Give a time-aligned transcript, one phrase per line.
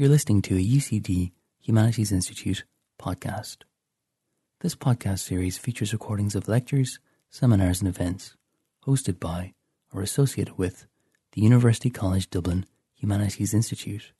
[0.00, 2.64] You're listening to a UCD Humanities Institute
[2.98, 3.64] podcast.
[4.60, 8.34] This podcast series features recordings of lectures, seminars, and events
[8.86, 9.52] hosted by
[9.92, 10.86] or associated with
[11.32, 14.12] the University College Dublin Humanities Institute.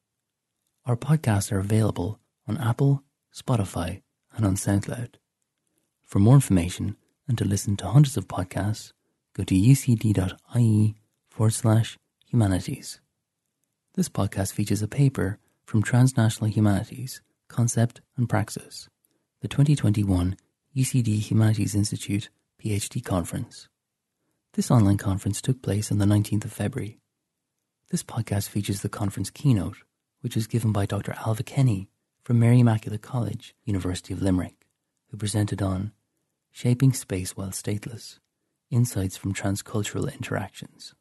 [0.85, 3.03] Our podcasts are available on Apple,
[3.35, 4.03] Spotify,
[4.37, 5.15] and on SoundCloud.
[6.05, 8.93] For more information and to listen to hundreds of podcasts,
[9.33, 10.95] go to ucd.ie
[11.31, 13.01] forward slash humanities.
[13.95, 15.39] This podcast features a paper
[15.71, 18.89] from Transnational Humanities, Concept and Praxis,
[19.41, 20.35] the 2021
[20.77, 22.29] UCD Humanities Institute
[22.61, 23.69] PhD Conference.
[24.55, 26.99] This online conference took place on the 19th of February.
[27.89, 29.77] This podcast features the conference keynote,
[30.23, 31.13] which was given by Dr.
[31.13, 31.89] Ailbhe Kenny
[32.25, 34.67] from Mary Immaculate College, University of Limerick,
[35.13, 35.93] who presented on
[36.51, 38.19] Shaping Space While Stateless
[38.73, 40.97] Insights from Transcultural Interactions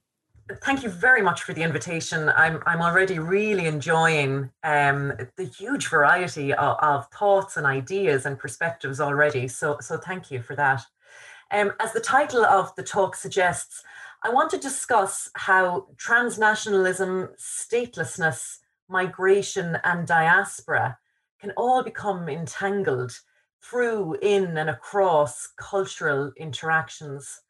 [0.61, 2.29] thank you very much for the invitation.
[2.29, 8.37] I'm I'm already really enjoying um, the huge variety of, of, thoughts and ideas and
[8.37, 9.47] perspectives already.
[9.47, 10.83] So so thank you for that.
[11.51, 13.83] Um, as the title of the talk suggests,
[14.23, 20.97] I want to discuss how transnationalism, statelessness, migration, and diaspora
[21.39, 23.19] can all become entangled
[23.61, 27.41] through, in, and across cultural interactions.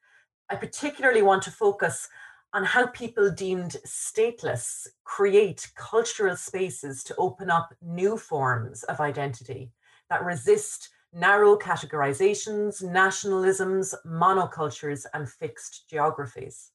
[0.49, 2.07] I particularly want to focus
[2.53, 9.71] on how people deemed stateless create cultural spaces to open up new forms of identity
[10.09, 16.71] that resist narrow categorizations, nationalisms, monocultures, and fixed geographies.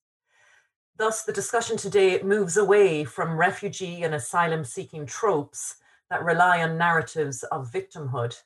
[0.96, 5.76] Thus, the discussion today moves away from refugee and asylum seeking tropes
[6.08, 8.36] that rely on narratives of victimhood.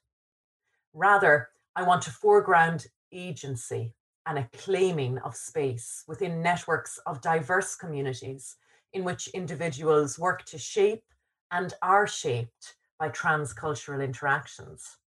[0.94, 3.92] Rather, I want to foreground agency,
[4.28, 8.56] and a claiming of space within networks of diverse communities
[8.92, 11.02] in which individuals work to shape
[11.50, 14.98] and are shaped by transcultural interactions.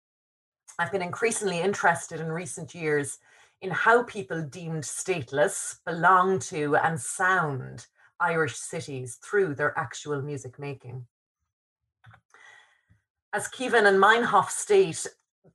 [0.80, 3.20] I've been increasingly interested in recent years
[3.62, 7.86] in how people deemed stateless belong to and sound
[8.20, 11.06] Irish cities through their actual music making.
[13.34, 15.06] As Kiwan and Meinhof state,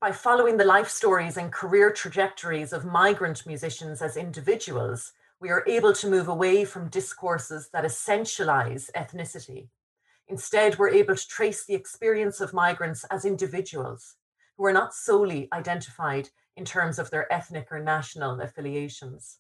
[0.01, 5.65] by following the life stories and career trajectories of migrant musicians as individuals, we are
[5.67, 9.69] able to move away from discourses that essentialize ethnicity.
[10.29, 14.17] Instead, we're able to trace the experience of migrants as individuals
[14.57, 19.39] who are not solely identified in terms of their ethnic or national affiliations.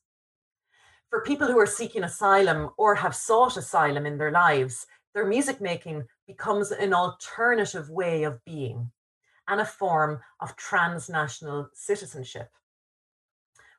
[1.10, 5.60] For people who are seeking asylum or have sought asylum in their lives, their music
[5.60, 8.90] making becomes an alternative way of being
[9.48, 12.50] and a form of transnational citizenship.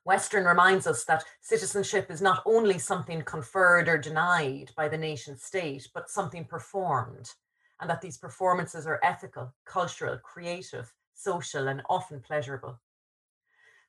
[0.06, 5.38] Western reminds us that citizenship is not only something conferred or denied by the nation
[5.38, 7.30] state, but something performed,
[7.82, 12.80] and that these performances are ethical, cultural, creative, social, and often pleasurable.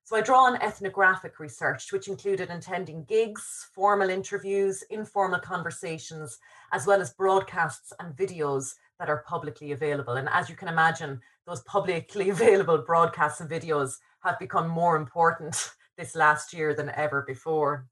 [0.03, 6.39] So I draw on ethnographic research, which included attending gigs, formal interviews, informal conversations,
[6.73, 10.15] as well as broadcasts and videos that are publicly available.
[10.15, 15.71] And as you can imagine, those publicly available broadcasts and videos have become more important
[15.97, 17.87] this last year than ever before.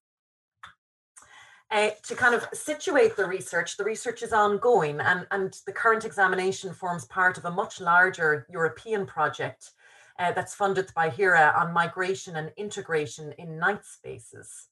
[1.69, 6.05] Uh, to kind of situate the research, the research is ongoing and, and the current
[6.05, 9.73] examination forms part of a much larger European project
[10.21, 14.69] uh, that's funded by HERA on migration and integration in night spaces.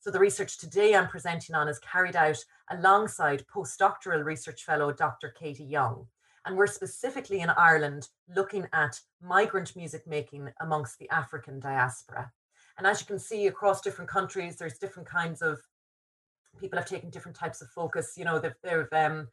[0.00, 5.32] So the research today I'm presenting on is carried out alongside postdoctoral research fellow Dr.
[5.38, 6.08] Katie Young.
[6.46, 12.30] And we're specifically in Ireland looking at migrant music making amongst the African diaspora.
[12.76, 15.60] And as you can see across different countries, there's different kinds of
[16.60, 18.14] people have taken different types of focus.
[18.16, 19.28] You know, they've, they've um,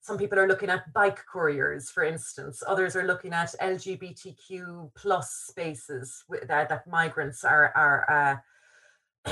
[0.00, 2.62] some people are looking at bike couriers, for instance.
[2.66, 8.36] Others are looking at LGBTQ plus spaces that, that migrants are are uh,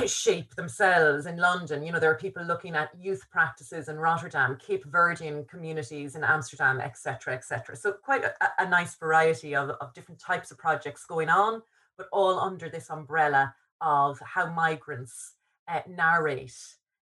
[0.06, 1.82] shape themselves in London.
[1.82, 6.24] You know, there are people looking at youth practices in Rotterdam, Cape Verdean communities in
[6.24, 7.76] Amsterdam, etc., etc.
[7.76, 11.62] So quite a, a, nice variety of, of different types of projects going on,
[11.96, 15.34] but all under this umbrella of how migrants
[15.68, 16.56] uh, narrate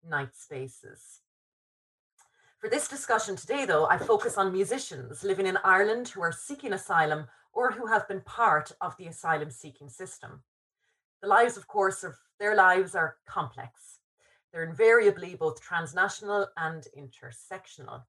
[0.07, 1.21] night spaces.
[2.59, 6.73] For this discussion today, though, I focus on musicians living in Ireland who are seeking
[6.73, 10.43] asylum or who have been part of the asylum seeking system.
[11.23, 14.01] The lives, of course, of their lives are complex.
[14.53, 18.03] They're invariably both transnational and intersectional.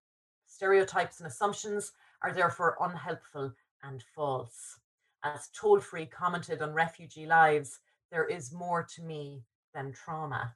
[0.46, 3.54] Stereotypes and assumptions are therefore unhelpful
[3.84, 4.80] and false.
[5.24, 7.80] As Toll Free commented on refugee lives,
[8.12, 9.44] there is more to me
[9.74, 10.56] than trauma.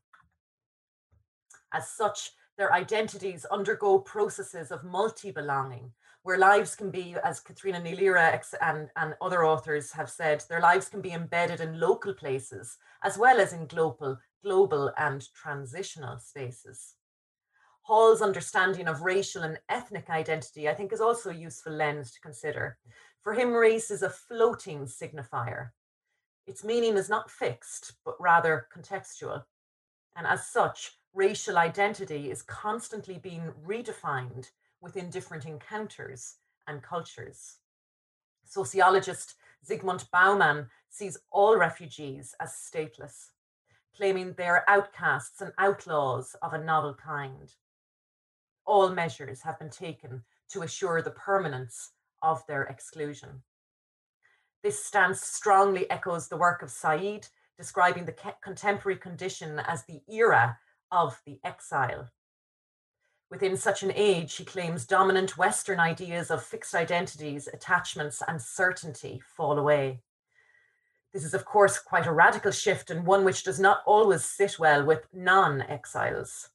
[1.73, 7.79] As such, Their identities undergo processes of multi belonging, where lives can be, as Katrina
[7.79, 12.77] Líocha and, and other authors have said, their lives can be embedded in local places
[13.01, 16.95] as well as in global, global and transitional spaces.
[17.83, 22.19] Hall's understanding of racial and ethnic identity, I think, is also a useful lens to
[22.19, 22.77] consider.
[23.23, 25.69] For him, race is a floating signifier.
[26.45, 29.43] Its meaning is not fixed, but rather contextual.
[30.17, 34.49] And as such, racial identity is constantly being redefined
[34.81, 36.35] within different encounters
[36.67, 37.57] and cultures.
[38.45, 39.35] Sociologist
[39.67, 43.31] Zygmunt Bauman sees all refugees as stateless,
[43.95, 47.53] claiming they are outcasts and outlaws of a novel kind
[48.69, 51.91] all measures have been taken to assure the permanence
[52.21, 53.41] of their exclusion.
[54.61, 57.27] This stance strongly echoes the work of Said,
[57.57, 60.57] describing the contemporary condition as the era
[60.91, 62.09] of the exile.
[63.29, 69.21] Within such an age, he claims dominant Western ideas of fixed identities, attachments, and certainty
[69.35, 70.01] fall away.
[71.13, 74.57] This is, of course, quite a radical shift and one which does not always sit
[74.59, 76.49] well with non exiles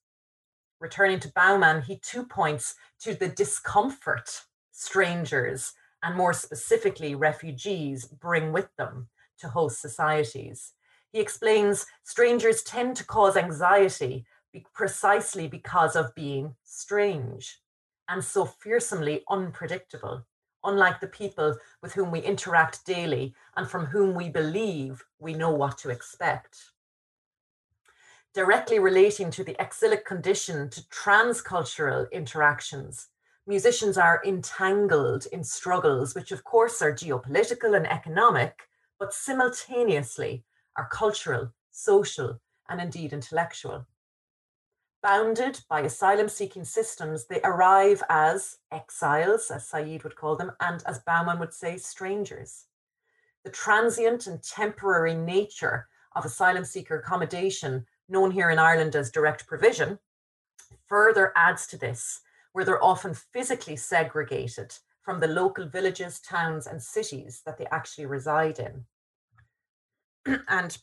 [0.85, 5.73] returning to Bauman, he too points to the discomfort strangers
[6.03, 9.09] and more specifically refugees bring with them
[9.39, 10.74] to host societies.
[11.15, 14.27] He explains strangers tend to cause anxiety
[14.73, 17.61] precisely because of being strange
[18.09, 20.27] and so fearsomely unpredictable,
[20.65, 25.51] unlike the people with whom we interact daily and from whom we believe we know
[25.51, 26.73] what to expect
[28.35, 33.11] directly relating to the exilic condition to transcultural interactions.
[33.47, 38.63] Musicians are entangled in struggles, which of course are geopolitical and economic,
[38.99, 40.43] but simultaneously
[40.76, 43.87] are cultural, social, and indeed intellectual.
[45.03, 50.82] Bounded by asylum seeking systems, they arrive as exiles, as Said would call them, and
[50.87, 52.65] as Bauman would say, strangers.
[53.44, 59.47] The transient and temporary nature of asylum seeker accommodation known here in Ireland as direct
[59.47, 59.99] provision,
[60.87, 62.23] further adds to this,
[62.53, 68.06] where they're often physically segregated from the local villages, towns, and cities that they actually
[68.06, 68.87] reside in.
[70.49, 70.76] and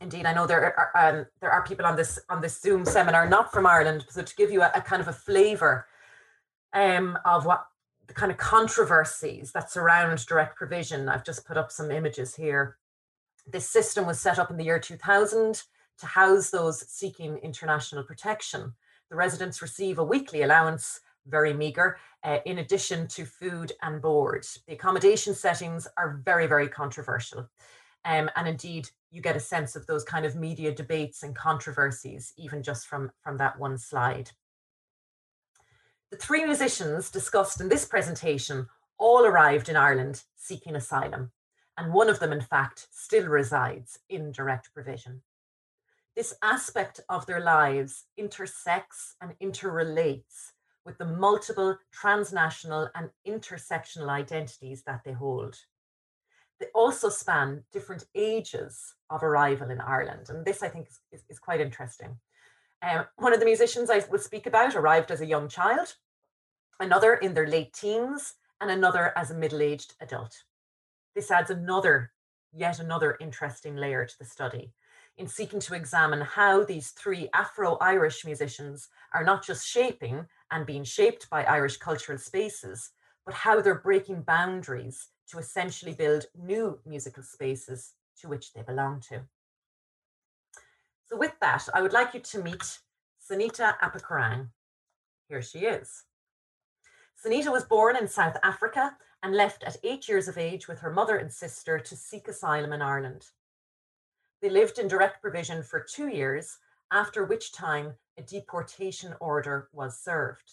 [0.00, 3.28] indeed, I know there are um, there are people on this on this Zoom seminar
[3.28, 5.86] not from Ireland, so to give you a, a kind of a flavour
[6.72, 7.66] um, of what
[8.06, 11.08] the kind of controversies that surround direct provision.
[11.08, 12.76] I've just put up some images here.
[13.46, 15.62] This system was set up in the year 2000
[15.98, 18.74] to house those seeking international protection.
[19.10, 24.46] The residents receive a weekly allowance, very meagre, uh, in addition to food and board.
[24.66, 27.48] The accommodation settings are very, very controversial.
[28.06, 32.32] Um, and indeed, you get a sense of those kind of media debates and controversies,
[32.36, 34.30] even just from, from that one slide.
[36.10, 41.32] The three musicians discussed in this presentation all arrived in Ireland seeking asylum,
[41.76, 45.22] and one of them, in fact, still resides in direct provision
[46.16, 50.52] this aspect of their lives intersects and interrelates
[50.86, 55.56] with the multiple transnational and intersectional identities that they hold.
[56.58, 61.24] They also span different ages of arrival in Ireland, and this I think is, is,
[61.28, 62.18] is quite interesting.
[62.82, 65.96] Um, one of the musicians I will speak about arrived as a young child,
[66.80, 70.44] another in their late teens, and another as a middle aged adult.
[71.14, 72.12] This adds another,
[72.52, 74.72] yet another interesting layer to the study
[75.18, 80.66] in seeking to examine how these three Afro Irish musicians are not just shaping and
[80.66, 82.90] being shaped by Irish cultural spaces,
[83.24, 89.00] but how they're breaking boundaries to essentially build new musical spaces to which they belong
[89.08, 89.22] to.
[91.06, 92.78] So, with that, I would like you to meet
[93.30, 94.48] Senita Appiakorang.
[95.28, 96.04] Here she is.
[97.24, 100.92] Senita was born in South Africa and left at eight years of age with her
[100.92, 103.26] mother and sister to seek asylum in Ireland.
[104.42, 106.58] They lived in direct provision for two years,
[106.92, 110.52] after which time a deportation order was served.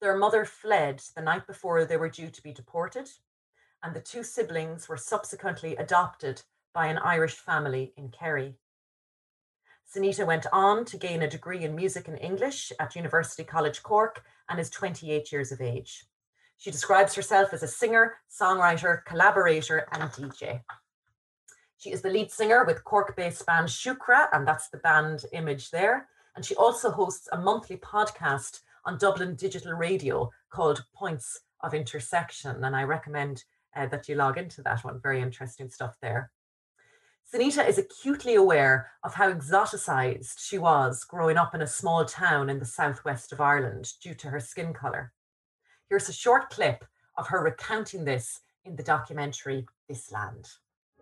[0.00, 3.08] Their mother fled the night before they were due to be deported,
[3.82, 8.56] and the two siblings were subsequently adopted by an Irish family in Kerry.
[9.94, 14.24] Senita went on to gain a degree in music and English at University College Cork
[14.48, 16.06] and is 28 years of age.
[16.56, 20.62] She describes herself as a singer, songwriter, collaborator, and DJ.
[21.76, 25.70] She is the lead singer with Cork based band Shookrah, and that's the band image
[25.70, 26.08] there.
[26.36, 32.64] And she also hosts a monthly podcast on Dublin Digital Radio called Points of Intersection.
[32.64, 33.44] And I recommend
[33.74, 35.00] uh, that you log into that one.
[35.00, 36.30] Very interesting stuff there.
[37.32, 42.50] Senita is acutely aware of how exoticized she was growing up in a small town
[42.50, 45.12] in the southwest of Ireland due to her skin colour.
[45.88, 46.84] Here's a short clip
[47.16, 50.48] of her recounting this in the documentary This Land.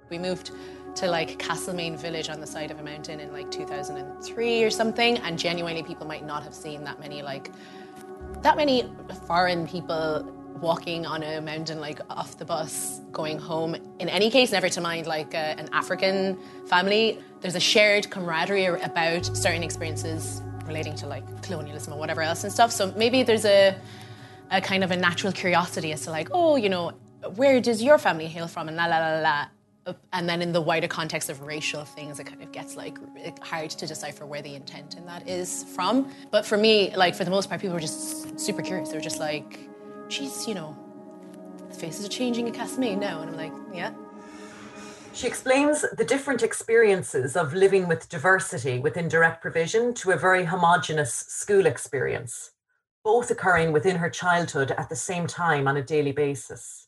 [0.09, 0.53] We moved
[0.97, 5.19] to like Castlemaine village on the side of a mountain in like 2003 or something,
[5.19, 7.50] and genuinely people might not have seen that many like
[8.43, 8.91] that many
[9.27, 13.75] foreign people walking on a mountain like off the bus going home.
[13.99, 17.19] In any case never to mind like uh, an african family.
[17.40, 22.52] There's a shared camaraderie about certain experiences relating to like colonialism or whatever else and
[22.52, 22.71] stuff.
[22.71, 23.75] So maybe there's a,
[24.50, 26.92] a kind of a natural curiosity as to like oh you know
[27.37, 28.69] where does your family hail from?
[28.69, 29.47] And la la la la
[30.12, 32.99] and then in the wider context of racial things it kind of gets like
[33.42, 36.11] hard to decipher where the intent in that is from.
[36.30, 38.90] But for me like for the most part people were just super curious.
[38.90, 39.70] They were just like
[40.12, 40.76] she's, you know,
[41.79, 43.21] faces are changing in Castlemaine now.
[43.21, 43.93] And I'm like, yeah.
[45.12, 50.45] She explains the different experiences of living with diversity within direct provision to a very
[50.45, 52.52] homogenous school experience,
[53.02, 56.87] both occurring within her childhood at the same time on a daily basis.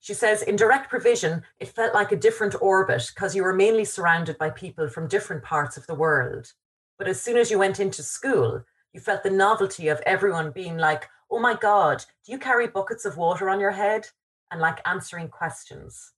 [0.00, 3.84] She says in direct provision, it felt like a different orbit because you were mainly
[3.84, 6.52] surrounded by people from different parts of the world.
[6.98, 10.78] But as soon as you went into school, you felt the novelty of everyone being
[10.78, 14.06] like, oh my God, do you carry buckets of water on your head?
[14.50, 16.12] And like answering questions.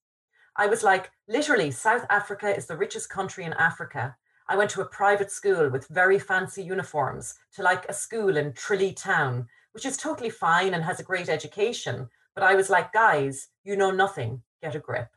[0.56, 4.16] I was like, literally, South Africa is the richest country in Africa.
[4.48, 8.54] I went to a private school with very fancy uniforms to like a school in
[8.54, 12.08] Tralee Town, which is totally fine and has a great education.
[12.34, 15.08] But I was like, guys, you know nothing, get a grip.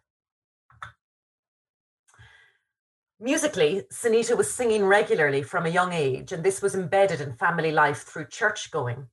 [3.19, 7.71] Musically, Senita was singing regularly from a young age, and this was embedded in family
[7.71, 9.07] life through church going.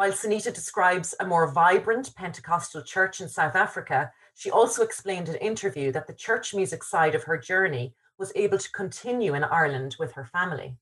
[0.00, 5.34] While Senita describes a more vibrant Pentecostal church in South Africa, she also explained in
[5.34, 9.44] an interview that the church music side of her journey was able to continue in
[9.44, 10.78] Ireland with her family.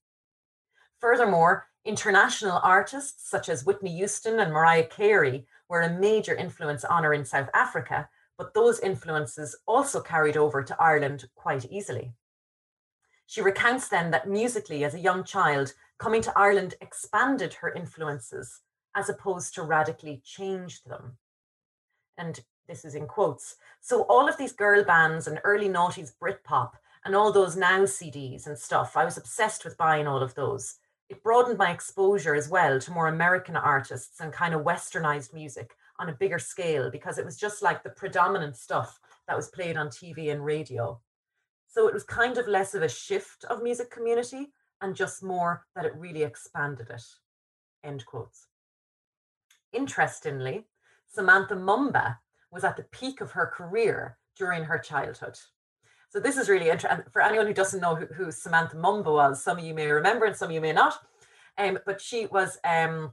[0.99, 7.03] Furthermore, international artists such as Whitney Houston and Mariah Carey were a major influence on
[7.03, 8.07] her in South Africa,
[8.37, 12.13] but those influences also carried over to Ireland quite easily.
[13.25, 18.61] She recounts then that musically, as a young child, coming to Ireland expanded her influences
[18.99, 21.17] as opposed to radically change them.
[22.17, 22.37] And
[22.67, 23.55] this is in quotes.
[23.79, 26.71] So all of these girl bands and early noughties Britpop
[27.05, 30.75] and all those now CDs and stuff, I was obsessed with buying all of those.
[31.07, 35.71] It broadened my exposure as well to more American artists and kind of westernized music
[35.97, 39.77] on a bigger scale because it was just like the predominant stuff that was played
[39.77, 40.99] on TV and radio.
[41.67, 44.51] So it was kind of less of a shift of music community
[44.81, 47.03] and just more that it really expanded it.
[47.83, 48.48] End quotes.
[49.73, 50.65] Interestingly,
[51.07, 52.17] Samantha Mumba
[52.51, 55.37] was at the peak of her career during her childhood.
[56.09, 57.05] So this is really interesting.
[57.11, 60.25] For anyone who doesn't know who, who, Samantha Mumba was, some of you may remember
[60.25, 60.99] and some of you may not.
[61.57, 63.11] Um, but she was um,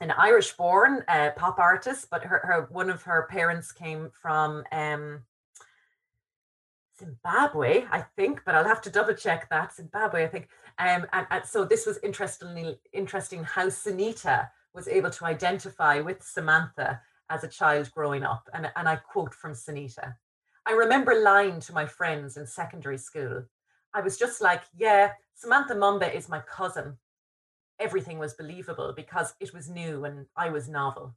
[0.00, 5.24] an Irish-born uh, pop artist, but her, her one of her parents came from um,
[6.98, 9.74] Zimbabwe, I think, but I'll have to double check that.
[9.74, 10.48] Zimbabwe, I think.
[10.78, 16.22] Um, and, and so this was interestingly interesting how Senita was able to identify with
[16.22, 17.00] Samantha
[17.30, 18.48] as a child growing up.
[18.54, 20.14] And, and I quote from Senita
[20.64, 23.42] I remember lying to my friends in secondary school.
[23.94, 26.96] I was just like, yeah, Samantha Mumba is my cousin.
[27.80, 31.16] Everything was believable because it was new and I was novel.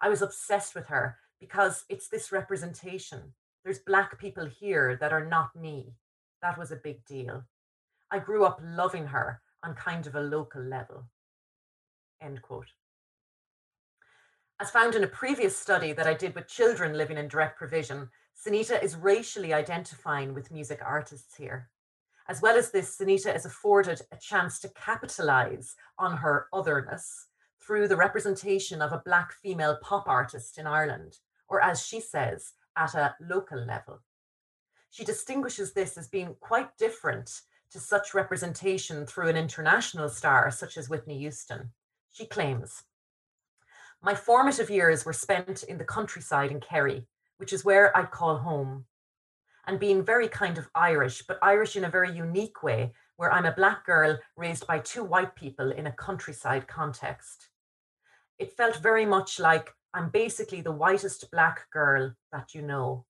[0.00, 3.34] I was obsessed with her because it's this representation.
[3.64, 5.94] There's Black people here that are not me.
[6.40, 7.42] That was a big deal.
[8.10, 11.06] I grew up loving her on kind of a local level.
[12.20, 12.72] End quote.
[14.60, 18.10] As found in a previous study that I did with children living in direct provision,
[18.36, 21.70] Senita is racially identifying with music artists here.
[22.28, 27.26] As well as this, Senita is afforded a chance to capitalize on her otherness
[27.60, 32.52] through the representation of a Black female pop artist in Ireland, or as she says,
[32.76, 34.00] at a local level.
[34.90, 40.76] She distinguishes this as being quite different to such representation through an international star such
[40.76, 41.70] as Whitney Houston.
[42.12, 42.82] She claims,
[44.02, 47.06] My formative years were spent in the countryside in Kerry,
[47.38, 48.86] which is where I'd call home.
[49.66, 53.46] And being very kind of Irish, but Irish in a very unique way, where I'm
[53.46, 57.48] a black girl raised by two white people in a countryside context.
[58.38, 63.04] It felt very much like I'm basically the whitest black girl that you know.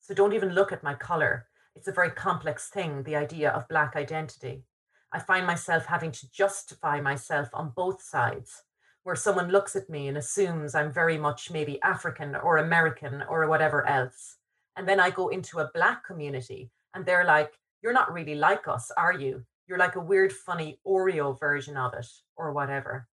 [0.00, 1.46] So don't even look at my color.
[1.76, 4.64] It's a very complex thing, the idea of black identity.
[5.12, 8.62] I find myself having to justify myself on both sides,
[9.02, 13.48] where someone looks at me and assumes I'm very much maybe African or American or
[13.48, 14.36] whatever else.
[14.76, 17.52] And then I go into a black community and they're like,
[17.82, 19.44] You're not really like us, are you?
[19.66, 23.08] You're like a weird, funny Oreo version of it, or whatever.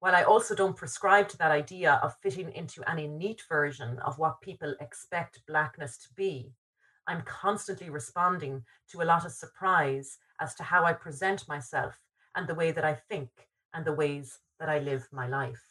[0.00, 4.18] While I also don't prescribe to that idea of fitting into any neat version of
[4.18, 6.52] what people expect blackness to be,
[7.08, 11.98] I'm constantly responding to a lot of surprise as to how I present myself
[12.36, 13.30] and the way that I think
[13.72, 15.64] and the ways that I live my life.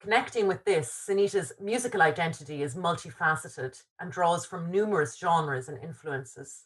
[0.00, 6.64] Connecting with this, Senita's musical identity is multifaceted and draws from numerous genres and influences.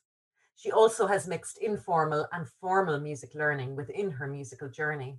[0.55, 5.19] She also has mixed informal and formal music learning within her musical journey.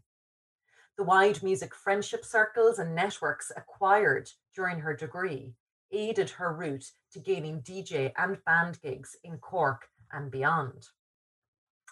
[0.97, 5.55] The wide music friendship circles and networks acquired during her degree
[5.91, 10.87] aided her route to gaining DJ and band gigs in Cork and beyond.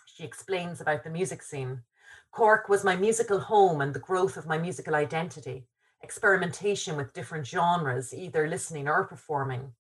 [0.06, 1.84] She explains about the music scene.
[2.32, 5.68] Cork was my musical home and the growth of my musical identity,
[6.02, 9.74] experimentation with different genres, either listening or performing.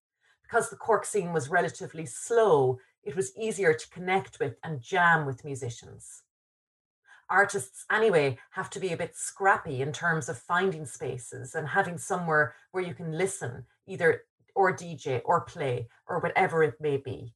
[0.44, 5.26] Because the Cork scene was relatively slow, it was easier to connect with and jam
[5.26, 6.24] with musicians.
[7.30, 11.98] Artists, anyway, have to be a bit scrappy in terms of finding spaces and having
[11.98, 14.24] somewhere where you can listen, either
[14.56, 17.34] or DJ or play or whatever it may be,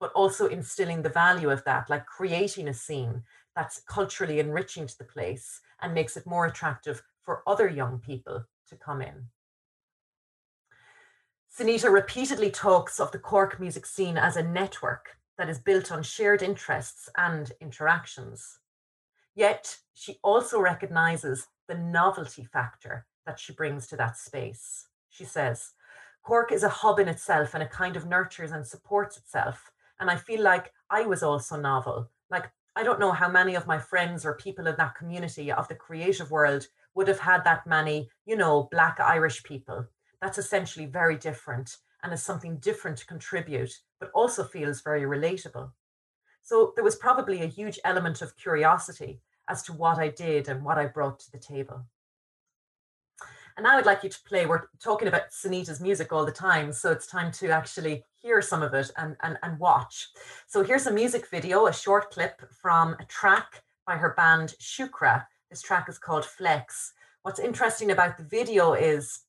[0.00, 3.22] but also instilling the value of that, like creating a scene
[3.56, 8.44] that's culturally enriching to the place and makes it more attractive for other young people
[8.68, 9.26] to come in.
[11.58, 16.02] Senita repeatedly talks of the Cork music scene as a network that is built on
[16.02, 18.58] shared interests and interactions.
[19.34, 24.86] Yet she also recognizes the novelty factor that she brings to that space.
[25.10, 25.72] She says,
[26.28, 29.72] Cork is a hub in itself and it kind of nurtures and supports itself.
[29.98, 32.10] And I feel like I was also novel.
[32.30, 35.68] Like, I don't know how many of my friends or people in that community of
[35.68, 39.86] the creative world would have had that many, you know, Black Irish people
[40.20, 45.70] that's essentially very different and is something different to contribute, but also feels very relatable.
[46.42, 50.62] So there was probably a huge element of curiosity as to what I did and
[50.62, 51.86] what I brought to the table.
[53.58, 54.46] And now I'd like you to play.
[54.46, 58.62] We're talking about Senita's music all the time, so it's time to actually hear some
[58.62, 60.10] of it and, and, and watch.
[60.46, 65.26] So here's a music video, a short clip from a track by her band Shookrah.
[65.50, 66.92] This track is called Flex.
[67.22, 69.22] What's interesting about the video is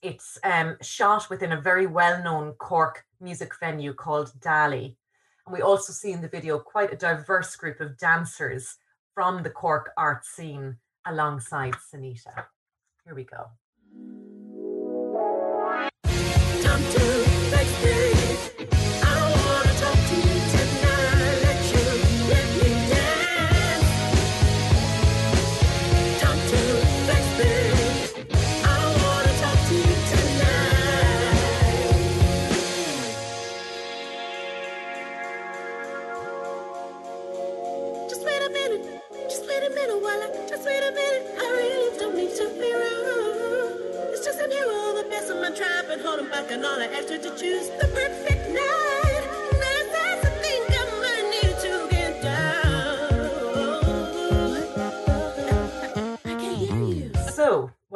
[0.00, 4.94] it's um, shot within a very well-known Cork music venue called Dali.
[5.44, 8.76] And we also see in the video quite a diverse group of dancers
[9.12, 12.44] from the Cork art scene alongside Senita.
[13.10, 13.50] Here we go.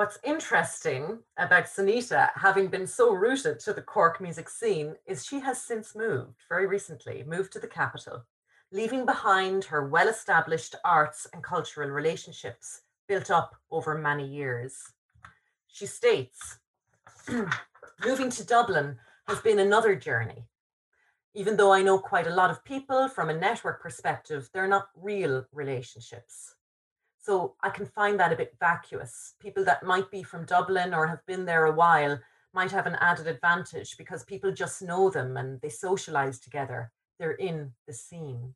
[0.04, 5.40] What's interesting about Senita, having been so rooted to the Cork music scene, is she
[5.40, 8.22] has since moved, very recently, moved to the capital,
[8.70, 14.76] leaving behind her well established arts and cultural relationships built up over many years.
[15.68, 16.58] She states,
[18.04, 18.96] moving to Dublin
[19.28, 20.46] has been another journey.
[21.34, 24.88] Even though I know quite a lot of people from a network perspective, they're not
[24.94, 26.54] real relationships.
[27.20, 29.34] So I can find that a bit vacuous.
[29.40, 32.20] People that might be from Dublin or have been there a while
[32.52, 36.92] might have an added advantage because people just know them and they socialize together.
[37.18, 38.54] They're in the scene.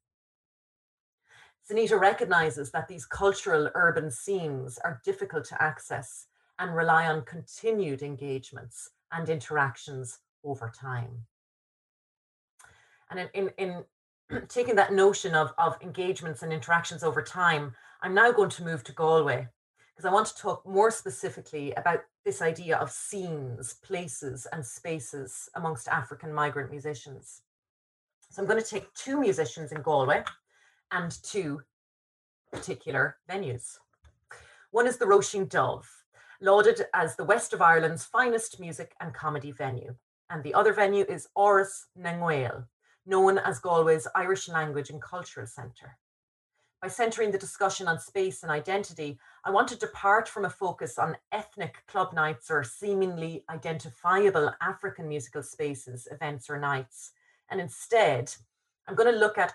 [1.68, 6.27] Senita recognizes that these cultural urban scenes are difficult to access
[6.58, 11.26] and rely on continued engagements and interactions over time.
[13.10, 13.50] And in, in,
[14.30, 18.64] in taking that notion of, of engagements and interactions over time, I'm now going to
[18.64, 19.48] move to Galway
[19.94, 25.48] because I want to talk more specifically about this idea of scenes, places, and spaces
[25.54, 27.42] amongst African migrant musicians.
[28.30, 30.22] So I'm going to take two musicians in Galway
[30.92, 31.62] and two
[32.52, 33.78] particular venues.
[34.70, 35.84] One is the Roisin Dubh,
[36.40, 39.94] lauded as the West of Ireland's finest music and comedy venue.
[40.30, 42.12] And the other venue is Áras na
[43.06, 45.96] known as Galway's Irish Language and Cultural Centre.
[46.80, 50.98] by centering the discussion on space and identity, I want to depart from a focus
[50.98, 57.12] on ethnic club nights or seemingly identifiable African musical spaces, events, or nights.
[57.50, 58.32] And instead,
[58.86, 59.54] I'm going to look at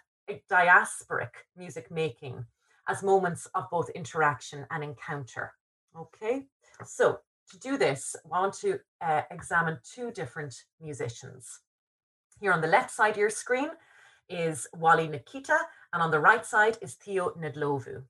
[0.52, 2.46] diasporic music making
[2.90, 5.54] as moments of both interaction and encounter.
[5.96, 6.48] Okay,
[6.86, 7.20] so
[7.52, 11.60] to do this, I want to uh, examine two different musicians.
[12.40, 13.70] Here on the left side of your screen
[14.30, 15.58] is Wally Nikita,
[15.94, 18.04] and on the right side is Theo Ndlovu.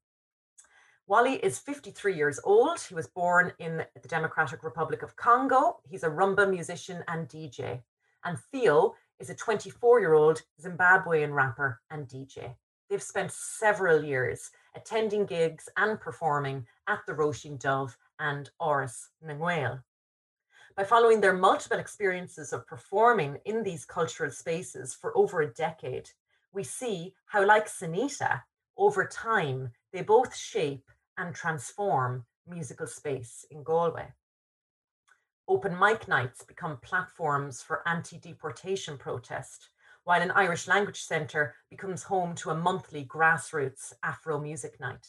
[1.08, 2.80] Wally is 53 years old.
[2.80, 5.80] He was born in the Democratic Republic of Congo.
[5.84, 7.82] He's a rumba musician and DJ.
[8.23, 12.56] And Theo is a 24 year old Zimbabwean rapper and DJ.
[12.89, 19.84] They've spent several years attending gigs and performing at the Roisin Dubh and Áras Gael.
[20.76, 26.10] By following their multiple experiences of performing in these cultural spaces for over a decade,
[26.52, 28.41] we see how, like Senita,
[28.78, 34.08] over time, they both shape and transform musical space in Galway.
[35.47, 39.69] Open mic nights become platforms for anti deportation protest,
[40.06, 45.06] while an Irish language centre becomes home to a monthly grassroots Afro music night.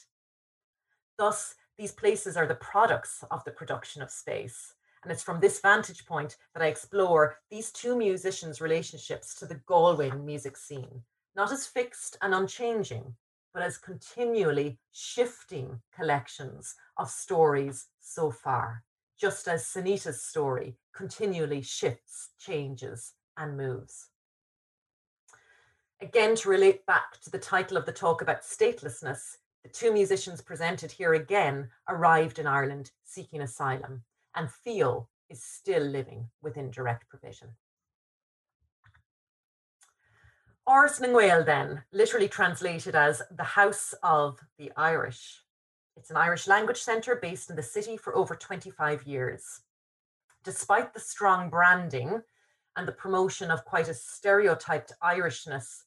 [1.16, 4.74] Thus, these places are the products of the production of space.
[5.02, 9.60] And it's from this vantage point that I explore these two musicians' relationships to the
[9.66, 11.02] Galway music scene,
[11.36, 13.14] not as fixed and unchanging,
[13.52, 18.82] but as continually shifting collections of stories so far
[19.18, 24.08] just as Senita's story continually shifts, changes, and moves.
[26.00, 30.40] Again, to relate back to the title of the talk about statelessness, the two musicians
[30.40, 34.04] presented here again arrived in Ireland seeking asylum,
[34.36, 37.48] and Theo is still living within direct provision.
[40.68, 45.40] Áras na then, literally translated as the House of the Irish,
[45.96, 49.60] it's an Irish language centre based in the city for over 25 years.
[50.42, 52.20] Despite the strong branding
[52.76, 55.84] and the promotion of quite a stereotyped Irishness,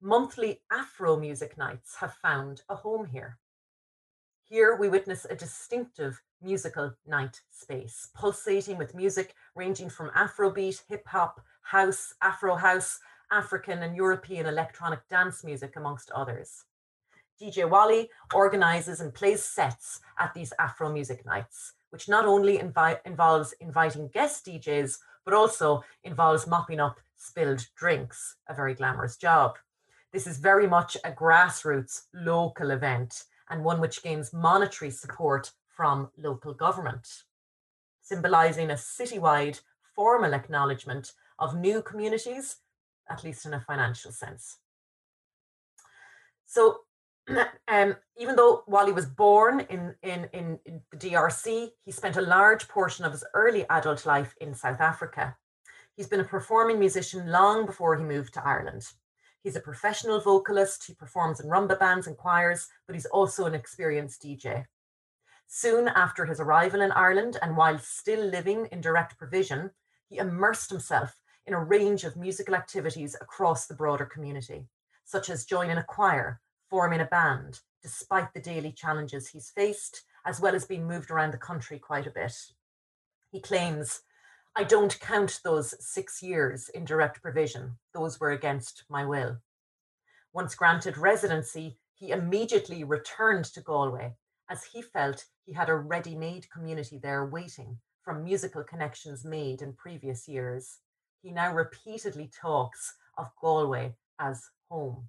[0.00, 3.38] monthly Afro music nights have found a home here.
[4.44, 11.06] Here we witness a distinctive musical night space, pulsating with music ranging from Afrobeat, hip
[11.06, 12.98] hop, house, Afro house,
[13.30, 16.64] African and European electronic dance music, amongst others.
[17.40, 22.98] DJ Wally organizes and plays sets at these Afro music nights, which not only invi-
[23.04, 29.56] involves inviting guest DJs, but also involves mopping up spilled drinks, a very glamorous job.
[30.12, 36.10] This is very much a grassroots local event and one which gains monetary support from
[36.16, 37.06] local government,
[38.02, 39.60] symbolizing a citywide
[39.94, 42.56] formal acknowledgement of new communities,
[43.08, 44.58] at least in a financial sense.
[46.46, 46.80] So
[47.68, 52.22] um, even though Wally was born in, in, in, in the DRC, he spent a
[52.22, 55.36] large portion of his early adult life in South Africa.
[55.96, 58.86] He's been a performing musician long before he moved to Ireland.
[59.42, 60.86] He's a professional vocalist.
[60.86, 64.66] He performs in rumba bands and choirs, but he's also an experienced DJ.
[65.46, 69.70] Soon after his arrival in Ireland, and while still living in direct provision,
[70.08, 74.68] he immersed himself in a range of musical activities across the broader community,
[75.04, 80.40] such as joining a choir, forming a band, despite the daily challenges he's faced, as
[80.40, 82.34] well as being moved around the country quite a bit.
[83.32, 84.02] He claims,
[84.56, 89.38] I don't count those six years in direct provision, those were against my will.
[90.32, 94.14] Once granted residency, he immediately returned to Galway
[94.48, 99.62] as he felt he had a ready made community there waiting from musical connections made
[99.62, 100.78] in previous years.
[101.22, 105.08] He now repeatedly talks of Galway as home.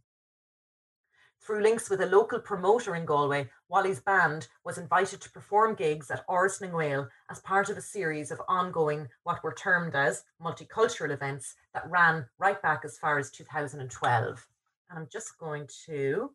[1.41, 6.11] Through links with a local promoter in Galway, Wally's band was invited to perform gigs
[6.11, 11.09] at na nGael as part of a series of ongoing, what were termed as multicultural
[11.09, 14.47] events that ran right back as far as 2012.
[14.91, 16.31] And I'm just going to,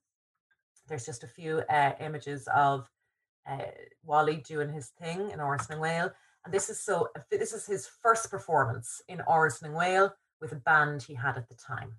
[0.88, 2.90] there's just a few uh, images of
[3.48, 3.58] uh,
[4.02, 6.12] Wally doing his thing in na nGael.
[6.44, 11.04] And this is so, this is his first performance in na nGael with a band
[11.04, 11.92] he had at the time.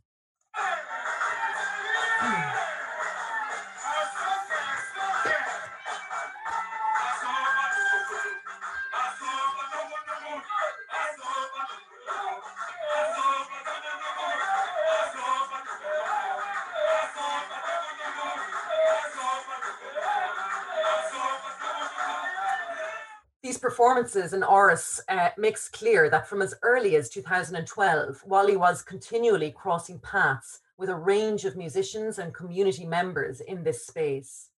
[23.57, 28.83] These performances in Áras uh, makes clear that from as early as 2012, Wally was
[28.83, 34.51] continually crossing paths with a range of musicians and community members in this space.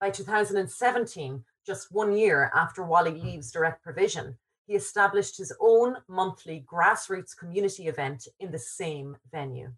[0.00, 6.64] By 2017, just one year after Wally leaves Direct Provision, he established his own monthly
[6.66, 9.72] grassroots community event in the same venue.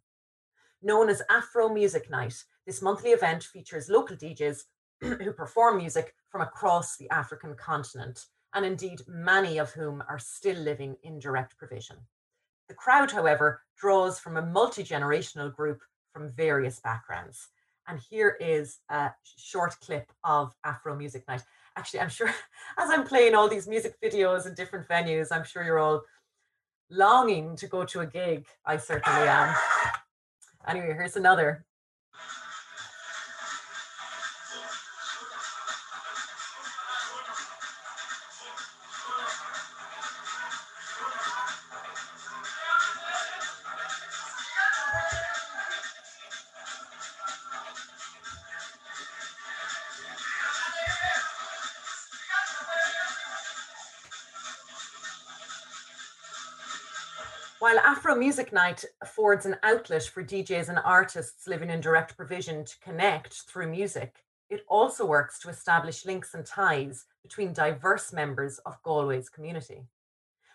[0.80, 4.62] Known as Afro Music Night, this monthly event features local DJs
[5.00, 10.56] who perform music from across the African continent, and indeed many of whom are still
[10.56, 11.96] living in direct provision.
[12.68, 15.80] The crowd, however, draws from a multi generational group
[16.12, 17.48] from various backgrounds.
[17.88, 21.42] And here is a short clip of Afro Music Night.
[21.76, 22.28] Actually, I'm sure
[22.78, 26.02] as I'm playing all these music videos in different venues, I'm sure you're all
[26.90, 28.46] longing to go to a gig.
[28.64, 29.54] I certainly am.
[30.68, 31.64] Anyway, here's another
[58.20, 63.32] Music Night affords an outlet for DJs and artists living in direct provision to connect
[63.48, 64.16] through music,
[64.50, 69.86] it also works to establish links and ties between diverse members of Galway's community.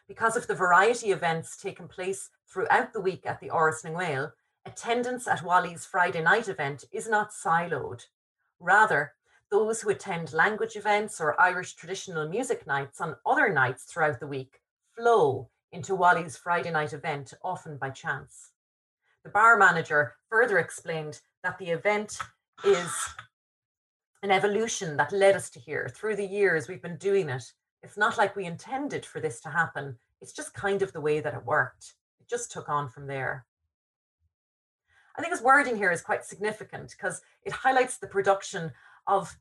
[0.08, 4.32] Because of the variety of events taking place throughout the week at the na nGael,
[4.68, 8.06] attendance at Wally's Friday night event is not siloed.
[8.60, 9.14] Rather,
[9.50, 14.28] those who attend language events or Irish traditional music nights on other nights throughout the
[14.28, 14.62] week
[14.96, 18.52] flow into Wally's Friday night event, often by chance.
[19.24, 22.18] The bar manager further explained that the event
[22.64, 22.92] is
[24.24, 25.90] an evolution that led us to here.
[25.94, 27.44] Through the years, we've been doing it.
[27.84, 31.20] It's not like we intended for this to happen, it's just kind of the way
[31.20, 31.94] that it worked.
[32.20, 33.46] It just took on from there.
[35.18, 38.72] I think his wording here is quite significant because it highlights the production
[39.08, 39.38] of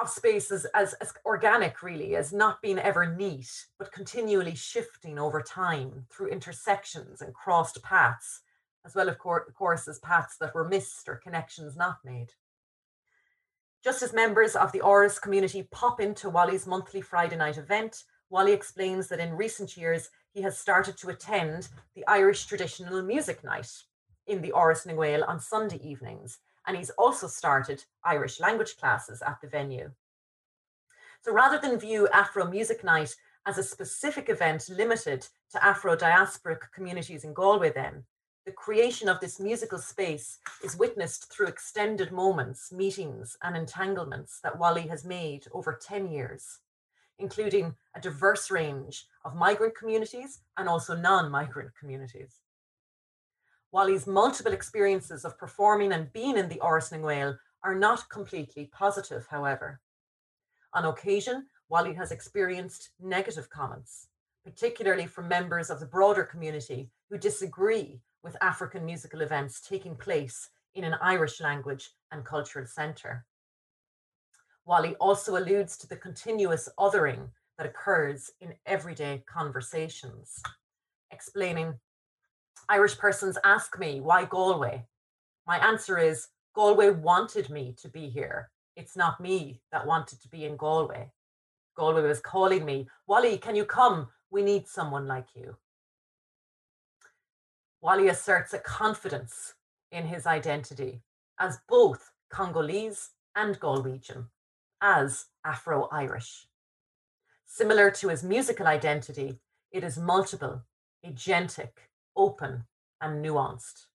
[0.00, 5.18] of space as, as, as organic, really, as not being ever neat, but continually shifting
[5.18, 8.42] over time through intersections and crossed paths,
[8.86, 12.28] as well, of course, as paths that were missed or connections not made.
[13.82, 18.52] Just as members of the Áras community pop into Wally's monthly Friday night event, Wally
[18.52, 23.70] explains that in recent years he has started to attend the Irish traditional music night
[24.26, 29.40] in the Áras na on Sunday evenings, and he's also started Irish language classes at
[29.40, 29.90] the venue.
[31.22, 36.60] So rather than view Afro Music Night as a specific event limited to Afro diasporic
[36.72, 38.04] communities in Galway, then,
[38.44, 44.58] the creation of this musical space is witnessed through extended moments, meetings, and entanglements that
[44.58, 46.60] Wally has made over 10 years,
[47.18, 52.40] including a diverse range of migrant communities and also non migrant communities.
[53.70, 59.26] Wally's multiple experiences of performing and being in the na nGael are not completely positive,
[59.30, 59.80] however.
[60.72, 64.08] On occasion, Wally has experienced negative comments,
[64.44, 70.48] particularly from members of the broader community who disagree with African musical events taking place
[70.74, 73.26] in an Irish language and cultural centre.
[74.64, 77.28] Wally also alludes to the continuous othering
[77.58, 80.42] that occurs in everyday conversations,
[81.10, 81.74] explaining
[82.68, 84.84] Irish persons ask me, why Galway?
[85.46, 88.50] My answer is Galway wanted me to be here.
[88.76, 91.10] It's not me that wanted to be in Galway.
[91.76, 94.08] Galway was calling me, Wally, can you come?
[94.30, 95.56] We need someone like you.
[97.80, 99.54] Wally asserts a confidence
[99.90, 101.00] in his identity
[101.38, 104.26] as both Congolese and Galwegian,
[104.82, 106.46] as Afro Irish.
[107.46, 109.38] Similar to his musical identity,
[109.70, 110.62] it is multiple,
[111.06, 111.70] agentic,
[112.18, 112.64] open
[113.00, 113.86] and nuanced.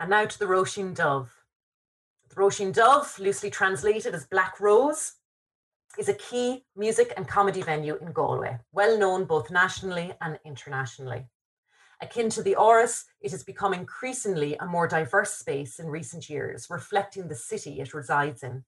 [0.00, 1.28] And now to the Róisín Dubh.
[2.30, 5.12] The Róisín Dubh, loosely translated as Black Rose,
[5.98, 11.26] is a key music and comedy venue in Galway, well known both nationally and internationally.
[12.00, 16.68] Akin to the Áras, it has become increasingly a more diverse space in recent years,
[16.70, 18.64] reflecting the city it resides in.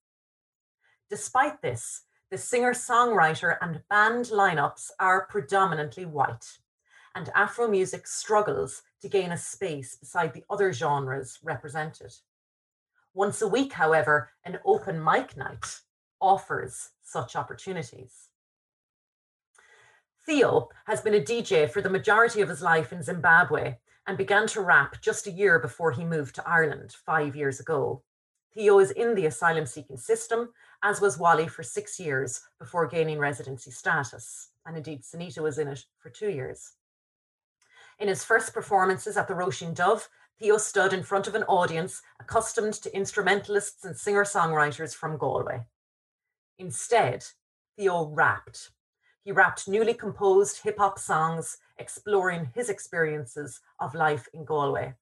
[1.09, 6.59] Despite this, the singer songwriter and band lineups are predominantly white,
[7.15, 12.15] and Afro music struggles to gain a space beside the other genres represented.
[13.15, 15.81] Once a week, however, an open mic night
[16.21, 18.29] offers such opportunities.
[20.25, 24.47] Theo has been a DJ for the majority of his life in Zimbabwe and began
[24.49, 28.03] to rap just a year before he moved to Ireland five years ago.
[28.55, 30.51] Theo is in the asylum seeking system
[30.83, 34.51] as was Wally for six years before gaining residency status.
[34.67, 36.73] And indeed, Senita was in it for two years.
[37.99, 42.01] In his first performances at the Roisin Dubh, Theo stood in front of an audience
[42.19, 45.65] accustomed to instrumentalists and singer songwriters from Galway.
[46.59, 47.25] Instead,
[47.77, 48.71] Theo rapped.
[49.23, 54.95] He rapped newly composed hip hop songs exploring his experiences of life in Galway.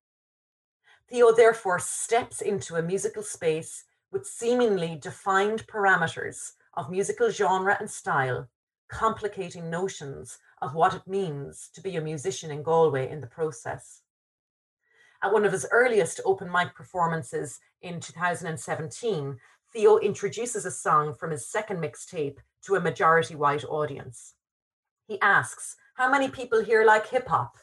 [1.09, 7.91] Theo therefore steps into a musical space with seemingly defined parameters of musical genre and
[7.91, 8.49] style,
[8.89, 14.03] complicating notions of what it means to be a musician in Galway in the process.
[15.23, 19.37] At one of his earliest open mic performances in 2017,
[19.73, 24.35] Theo introduces a song from his second mixtape to a majority white audience.
[25.07, 27.57] He asks, How many people here like hip hop?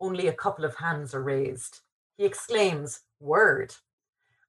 [0.00, 1.80] Only a couple of hands are raised.
[2.16, 3.74] He exclaims, Word,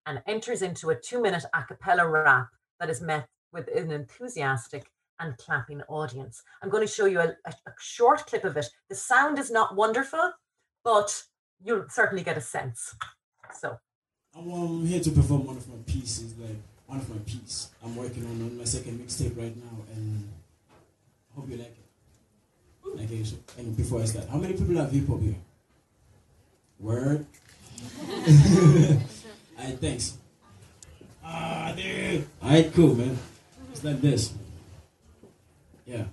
[0.05, 2.47] and enters into a two minute a cappella rap
[2.79, 4.89] that is met with an enthusiastic
[5.19, 6.43] and clapping audience.
[6.61, 8.65] I'm going to show you a, a, short clip of it.
[8.89, 10.31] The sound is not wonderful,
[10.83, 11.23] but
[11.63, 12.95] you'll certainly get a sense.
[13.53, 13.77] So.
[14.35, 17.69] I'm um, here to perform one of my pieces, like one of my pieces.
[17.83, 20.27] I'm working on, on my second mixtape right now, and
[21.31, 23.25] I hope you like it.
[23.25, 25.35] So, and before I start, how many people have hip hop here?
[26.79, 27.25] Word.
[29.63, 30.17] Alright, thanks.
[31.23, 32.27] Ah, dude.
[32.43, 33.17] Alright, cool, man.
[33.71, 34.33] It's like this.
[35.85, 36.03] Yeah.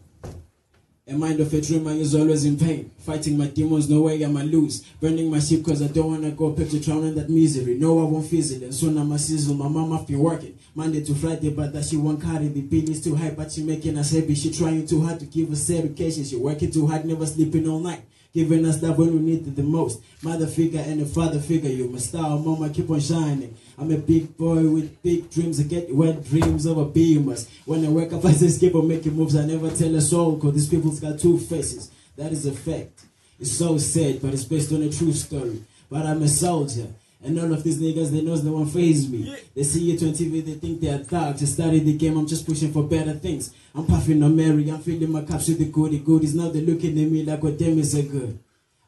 [1.09, 2.93] A mind of a dreamer is always in pain.
[2.99, 4.83] Fighting my demons, no way I'ma lose.
[5.01, 7.75] Burning my ship cause I don't wanna go back picture drowning that misery.
[7.75, 8.63] No, I won't fizzle.
[8.63, 9.57] And soon I'ma sizzle.
[9.57, 13.03] My mama been working Monday to Friday, but that she won't carry the bill is
[13.03, 14.37] too high, but she making us happy.
[14.37, 16.23] She trying too hard to give us education.
[16.23, 19.57] She working too hard, never sleeping all night giving us that when we need it
[19.57, 20.01] the most.
[20.23, 23.57] Mother figure and a father figure, you my star, mama, keep on shining.
[23.79, 25.61] I'm a big boy with big dreams.
[25.61, 27.49] I get wet dreams of a beamers.
[27.65, 29.37] When I wake up, I just keep on making moves.
[29.37, 31.91] I never tell a soul, cause these people's got two faces.
[32.17, 33.07] That is a fact.
[33.39, 35.65] It's so sad, but it's based on a true story.
[35.89, 36.89] But I'm a soldier.
[37.23, 39.37] And all of these niggas, they knows no one phase me.
[39.55, 41.41] They see it on TV, they think they're thugs.
[41.41, 43.53] To study the game, I'm just pushing for better things.
[43.75, 46.35] I'm puffing on Mary, I'm feeling my cups with the goody goodies.
[46.35, 48.39] Now they're looking at me like, what damn is a good.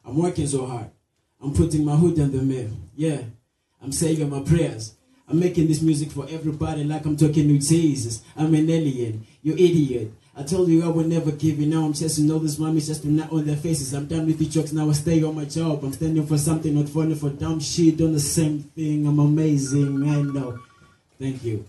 [0.03, 0.89] I'm working so hard.
[1.41, 2.71] I'm putting my hood on the mail.
[2.95, 3.21] Yeah,
[3.81, 4.95] I'm saying my prayers.
[5.27, 8.23] I'm making this music for everybody like I'm talking to Jesus.
[8.35, 10.11] I'm an alien, you idiot.
[10.35, 11.67] I told you I would never give you.
[11.67, 13.93] Now I'm chasing all these mommies just not on their faces.
[13.93, 14.71] I'm done with the jokes.
[14.71, 15.83] Now I stay on my job.
[15.83, 18.01] I'm standing for something, not falling for dumb shit.
[18.01, 19.05] On the same thing.
[19.05, 20.09] I'm amazing.
[20.09, 20.57] I know.
[21.19, 21.65] Thank you.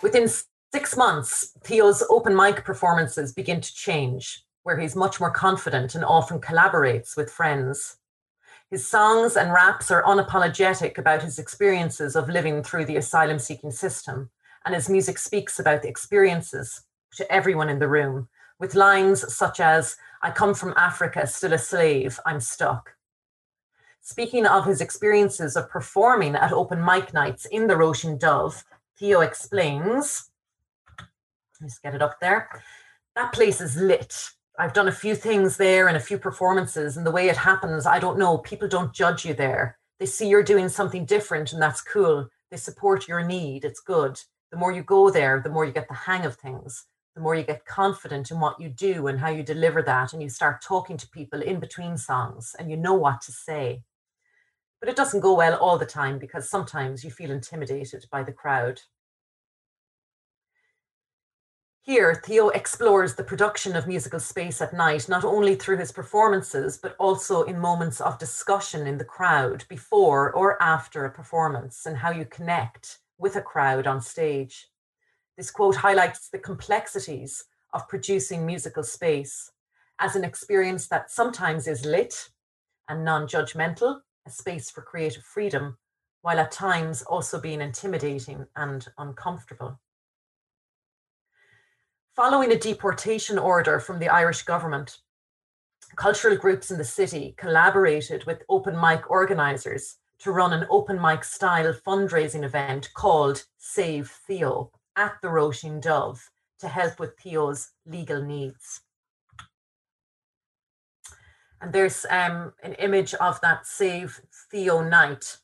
[0.00, 0.30] Within
[0.72, 6.06] six months, Theo's open mic performances begin to change, where he's much more confident and
[6.06, 7.98] often collaborates with friends.
[8.70, 13.70] His songs and raps are unapologetic about his experiences of living through the asylum seeking
[13.70, 14.30] system
[14.64, 16.82] and his music speaks about the experiences
[17.16, 21.58] to everyone in the room, with lines such as, I come from Africa, still a
[21.58, 22.94] slave, I'm stuck.
[24.00, 28.62] Speaking of his experiences of performing at open mic nights in the Róisín Dubh,
[28.98, 30.30] Theo explains,
[31.60, 32.48] let's get it up there,
[33.16, 34.30] that place is lit.
[34.58, 37.86] I've done a few things there and a few performances, and the way it happens,
[37.86, 39.78] I don't know, people don't judge you there.
[39.98, 42.28] They see you're doing something different, and that's cool.
[42.50, 44.20] They support your need, it's good
[44.54, 46.86] the more you go there, the more you get the hang of things,
[47.16, 50.12] the more you get confident in what you do and how you deliver that.
[50.12, 53.82] And you start talking to people in between songs and you know what to say.
[54.78, 58.30] But it doesn't go well all the time because sometimes you feel intimidated by the
[58.30, 58.80] crowd.
[61.82, 66.78] Here, Theo explores the production of musical space at night, not only through his performances,
[66.78, 71.96] but also in moments of discussion in the crowd before or after a performance and
[71.96, 74.68] how you connect with a crowd on stage.
[75.36, 79.50] This quote highlights the complexities of producing musical space
[80.00, 82.28] as an experience that sometimes is lit
[82.88, 85.76] and non judgmental, a space for creative freedom,
[86.22, 89.80] while at times also being intimidating and uncomfortable.
[92.14, 94.98] Following a deportation order from the Irish government,
[95.96, 101.24] cultural groups in the city collaborated with open mic organisers to run an open mic
[101.24, 106.20] style fundraising event called Save Theo at the Róisín Dubh
[106.60, 108.80] to help with Theo's legal needs.
[111.60, 115.38] And there's um, an image of that Save Theo night,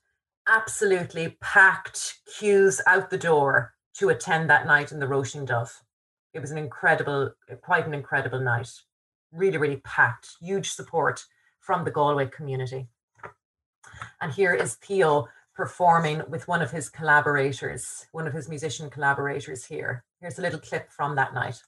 [0.46, 5.72] absolutely packed queues out the door to attend that night in the Róisín Dubh.
[6.32, 8.70] It was an incredible, quite an incredible night.
[9.32, 11.24] Really, really packed, huge support
[11.58, 12.88] from the Galway community.
[14.20, 19.64] And here is Theo performing with one of his collaborators, one of his musician collaborators
[19.64, 20.04] here.
[20.20, 21.62] Here's a little clip from that night.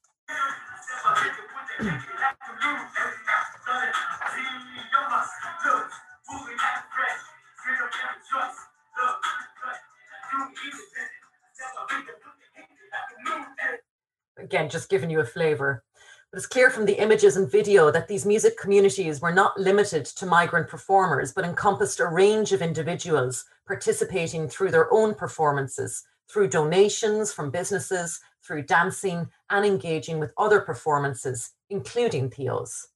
[14.39, 15.85] Again, just giving you a flavor.
[16.33, 20.07] But it's clear from the images and video that these music communities were not limited
[20.07, 26.49] to migrant performers, but encompassed a range of individuals participating through their own performances, through
[26.49, 32.89] donations from businesses, through dancing, and engaging with other performances, including Theo's.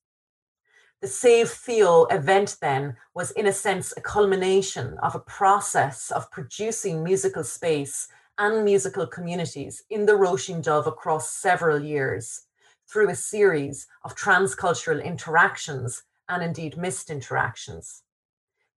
[1.02, 6.30] The Save Theo event then was, in a sense, a culmination of a process of
[6.30, 8.08] producing musical space
[8.38, 12.45] and musical communities in the Róisín Dubh across several years
[12.88, 18.02] through a series of transcultural interactions and indeed missed interactions.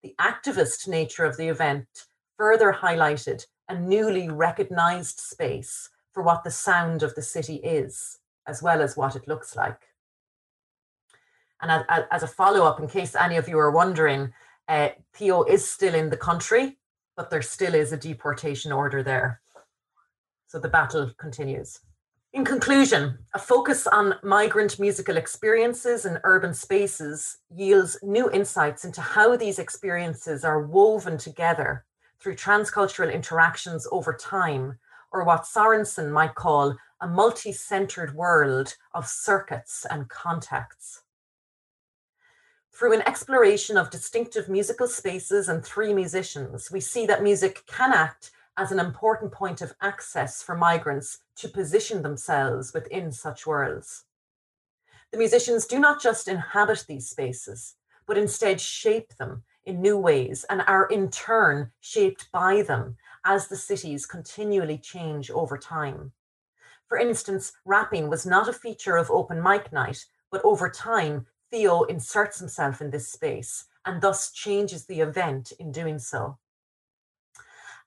[0.03, 2.07] The activist nature of the event
[2.37, 8.63] further highlighted a newly recognized space for what the sound of the city is, as
[8.63, 9.81] well as what it looks like.
[11.61, 14.33] And as, a follow up, in case any of you are wondering,
[14.69, 16.79] uh, Theo is still in the country,
[17.17, 19.41] but there still is a deportation order there.
[20.47, 21.81] So the battle continues.
[22.39, 29.01] In conclusion, a focus on migrant musical experiences in urban spaces yields new insights into
[29.01, 31.85] how these experiences are woven together
[32.21, 34.79] through transcultural interactions over time,
[35.11, 41.03] or what Sorensen might call a multi centered world of circuits and contacts.
[42.73, 47.93] Through an exploration of distinctive musical spaces and three musicians, we see that music can
[47.93, 54.05] act as an important point of access for migrants to position themselves within such worlds.
[55.13, 60.45] The musicians do not just inhabit these spaces, but instead shape them in new ways
[60.51, 66.13] and are in turn shaped by them as the cities continually change over time.
[66.89, 71.85] For instance, rapping was not a feature of open mic night, but over time Theo
[71.85, 76.39] inserts himself in this space and thus changes the event in doing so.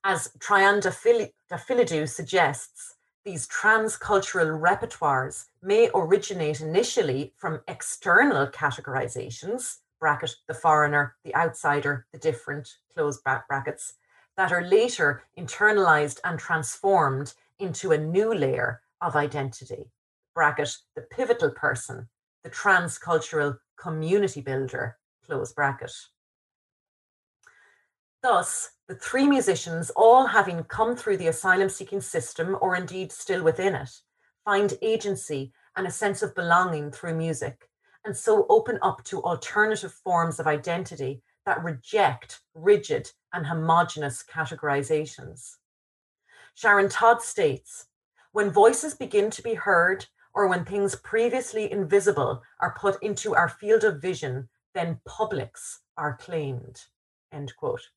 [0.04, 11.16] As Triandafyllidou suggests, these transcultural repertoires may originate initially from external categorizations, bracket the foreigner,
[11.24, 13.94] the outsider, the different, close brackets,
[14.38, 19.92] that are later internalized and transformed into a new layer of identity,
[20.34, 22.10] bracket the pivotal person,
[22.44, 25.92] the transcultural community builder, close bracket.
[28.24, 33.42] Thus, the three musicians, all having come through the asylum seeking system or indeed still
[33.42, 33.90] within it,
[34.44, 37.70] find agency and a sense of belonging through music,
[38.04, 45.56] and so open up to alternative forms of identity that reject rigid and homogenous categorizations.
[46.56, 47.86] Sharon Todd states
[48.34, 53.48] when voices begin to be heard or when things previously invisible are put into our
[53.48, 56.82] field of vision, then publics are claimed.
[57.32, 57.88] End quote.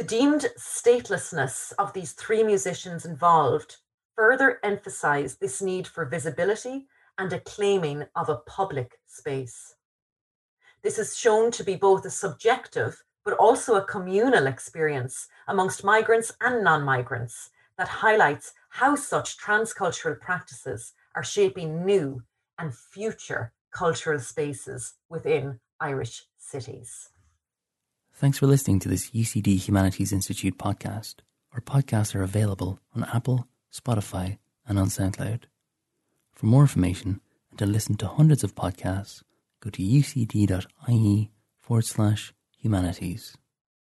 [0.00, 3.76] The deemed statelessness of these three musicians involved
[4.16, 6.86] further emphasized this need for visibility
[7.18, 9.74] and a claiming of a public space.
[10.80, 16.32] This is shown to be both a subjective but also a communal experience amongst migrants
[16.40, 22.22] and non migrants that highlights how such transcultural practices are shaping new
[22.58, 27.10] and future cultural spaces within Irish cities.
[28.20, 31.20] Thanks for listening to this UCD Humanities Institute podcast.
[31.54, 35.44] Our podcasts are available on Apple, Spotify, and on SoundCloud.
[36.34, 39.22] For more information and to listen to hundreds of podcasts,
[39.60, 43.38] go to ucd.ie forward slash humanities.